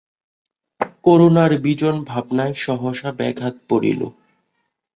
করুণার 1.03 1.51
বিজন 1.57 1.95
ভাবনায় 2.03 2.55
সহসা 2.55 3.09
ব্যাঘাত 3.11 3.55
পড়িল। 3.69 4.01